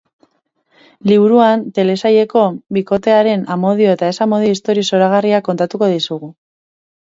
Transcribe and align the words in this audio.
Liburuan 1.09 1.65
telesaileko 1.75 2.45
bikotearen 2.77 3.45
amodio 3.57 3.93
eta 3.99 4.09
ez-amodio 4.15 4.57
istorio 4.59 4.87
zoragarria 4.89 5.43
kontatuko 5.51 5.93
dizugu. 5.95 6.33